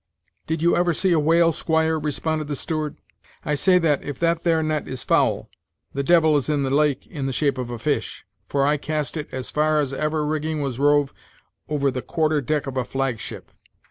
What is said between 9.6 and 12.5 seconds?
as ever rigging was rove over the quarter